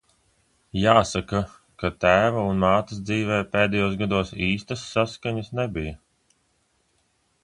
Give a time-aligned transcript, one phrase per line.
[0.83, 1.41] Jāsaka,
[1.83, 5.93] ka tēva un mātes dzīvē pēdējos gados īstas saskaņas nebija.